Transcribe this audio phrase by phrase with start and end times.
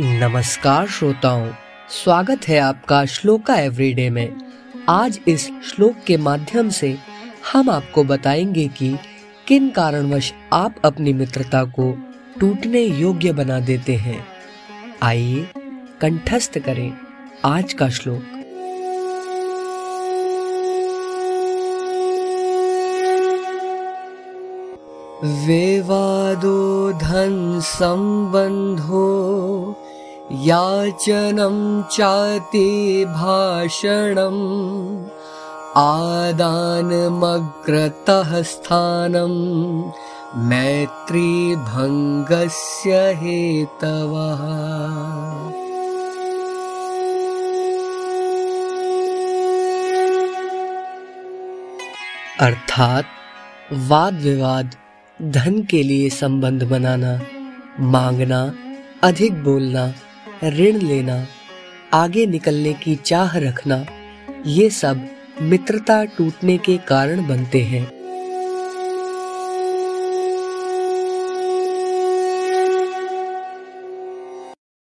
[0.00, 1.50] नमस्कार श्रोताओं,
[1.90, 4.36] स्वागत है आपका श्लोका एवरीडे में।
[4.88, 6.98] आज इस श्लोक के माध्यम से
[7.52, 8.98] हम आपको बताएँगे कि
[9.48, 11.98] किन कारणवश आप अपनी मित्रता को
[12.40, 14.26] टूटने योग्य बना देते हैं।
[15.02, 15.48] आइए
[16.00, 16.92] कंठस्थ करें
[17.44, 18.22] आज का श्लोक।
[25.24, 29.04] विवादो धन संबंधो
[30.44, 35.06] याचनं चाति भाषणम्,
[35.76, 39.82] आदानमग्रतः स्थानं
[40.36, 44.44] मैत्रीभङ्गस्य हेतवः।
[52.40, 53.04] अर्थात
[53.72, 54.74] वाद विवाद
[55.22, 57.20] धन के लिए संबंध बनाना,
[57.80, 58.54] मांगना,
[59.02, 59.94] अधिक बोलना
[60.48, 61.26] ऋण लेना,
[61.92, 63.86] आगे निकलने की चाह रखना,
[64.46, 65.08] ये सब
[65.42, 67.93] मित्रता टूटने के कारण बनते हैं।